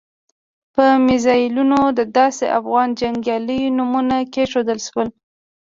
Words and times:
په 0.75 0.85
میزایلونو 1.07 1.79
د 1.97 1.99
داسې 2.17 2.45
افغان 2.59 2.87
جنګیالیو 3.01 3.75
نومونه 3.77 4.17
کېښودل 4.33 4.79
شول. 4.87 5.07